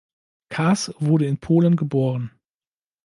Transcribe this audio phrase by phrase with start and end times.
[0.49, 2.31] Kaas wurde in Polen geboren.